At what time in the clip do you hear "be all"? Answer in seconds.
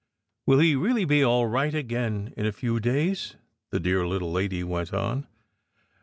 1.05-1.45